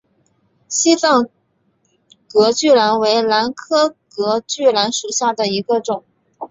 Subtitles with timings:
[0.67, 1.29] 西藏
[2.27, 6.03] 隔距兰为兰科隔距兰属下的一个种。